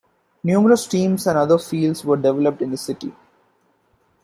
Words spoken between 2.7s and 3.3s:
the city.